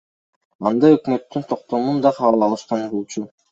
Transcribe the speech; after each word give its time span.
Анда 0.69 0.89
өкмөттүн 0.95 1.45
токтомун 1.53 2.01
да 2.07 2.15
кабыл 2.19 2.49
алышкан 2.51 2.85
болчу. 2.99 3.29